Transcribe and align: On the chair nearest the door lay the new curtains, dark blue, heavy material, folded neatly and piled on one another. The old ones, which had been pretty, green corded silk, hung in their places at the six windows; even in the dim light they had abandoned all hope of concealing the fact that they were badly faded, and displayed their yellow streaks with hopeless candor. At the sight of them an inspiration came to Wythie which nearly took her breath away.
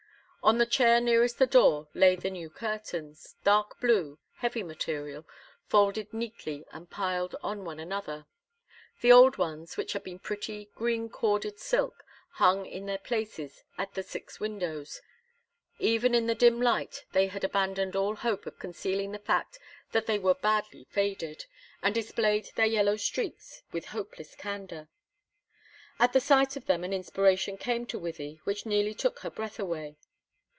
On 0.43 0.57
the 0.57 0.65
chair 0.65 0.99
nearest 0.99 1.37
the 1.37 1.45
door 1.45 1.87
lay 1.93 2.15
the 2.15 2.31
new 2.31 2.49
curtains, 2.49 3.35
dark 3.43 3.79
blue, 3.79 4.17
heavy 4.37 4.63
material, 4.63 5.23
folded 5.67 6.11
neatly 6.11 6.65
and 6.71 6.89
piled 6.89 7.35
on 7.43 7.63
one 7.63 7.79
another. 7.79 8.25
The 9.01 9.11
old 9.11 9.37
ones, 9.37 9.77
which 9.77 9.93
had 9.93 10.03
been 10.03 10.17
pretty, 10.17 10.69
green 10.73 11.09
corded 11.09 11.59
silk, 11.59 12.03
hung 12.31 12.65
in 12.65 12.87
their 12.87 12.97
places 12.97 13.63
at 13.77 13.93
the 13.93 14.01
six 14.01 14.39
windows; 14.39 14.99
even 15.77 16.15
in 16.15 16.25
the 16.25 16.33
dim 16.33 16.59
light 16.59 17.05
they 17.11 17.27
had 17.27 17.43
abandoned 17.43 17.95
all 17.95 18.15
hope 18.15 18.47
of 18.47 18.57
concealing 18.57 19.11
the 19.11 19.19
fact 19.19 19.59
that 19.91 20.07
they 20.07 20.17
were 20.17 20.33
badly 20.33 20.85
faded, 20.85 21.45
and 21.83 21.93
displayed 21.93 22.49
their 22.55 22.65
yellow 22.65 22.95
streaks 22.97 23.61
with 23.71 23.85
hopeless 23.93 24.33
candor. 24.33 24.89
At 25.99 26.13
the 26.13 26.19
sight 26.19 26.55
of 26.57 26.65
them 26.65 26.83
an 26.83 26.93
inspiration 26.93 27.57
came 27.57 27.85
to 27.85 27.99
Wythie 27.99 28.39
which 28.43 28.65
nearly 28.65 28.95
took 28.95 29.19
her 29.19 29.29
breath 29.29 29.59
away. 29.59 29.97